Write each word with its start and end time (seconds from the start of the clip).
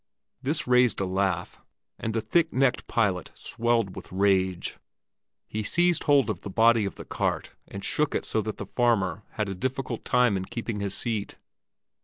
This 0.41 0.65
raised 0.65 0.99
a 0.99 1.05
laugh, 1.05 1.59
and 1.99 2.15
the 2.15 2.21
thick 2.21 2.51
necked 2.51 2.87
pilot 2.87 3.31
swelled 3.35 3.95
with 3.95 4.11
rage. 4.11 4.77
He 5.47 5.61
seized 5.61 6.05
hold 6.05 6.27
of 6.27 6.41
the 6.41 6.49
body 6.49 6.85
of 6.85 6.95
the 6.95 7.05
cart 7.05 7.51
and 7.67 7.85
shook 7.85 8.15
it 8.15 8.25
so 8.25 8.41
that 8.41 8.57
the 8.57 8.65
farmer 8.65 9.21
had 9.33 9.47
a 9.47 9.53
difficulty 9.53 10.17
in 10.25 10.45
keeping 10.45 10.79
his 10.79 10.95
seat. 10.97 11.35